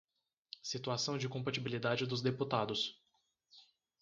Situação 0.63 1.15
de 1.15 1.29
compatibilidade 1.29 2.07
dos 2.07 2.23
deputados. 2.23 2.99